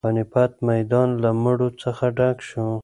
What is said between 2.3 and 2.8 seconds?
شو.